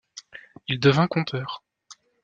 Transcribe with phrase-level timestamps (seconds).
[0.67, 1.63] Il devient conteur.